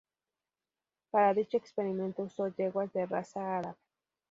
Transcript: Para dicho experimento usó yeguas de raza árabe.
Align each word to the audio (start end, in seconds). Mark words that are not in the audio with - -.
Para 1.11 1.35
dicho 1.35 1.57
experimento 1.57 2.23
usó 2.23 2.47
yeguas 2.55 2.91
de 2.91 3.05
raza 3.05 3.59
árabe. 3.59 3.77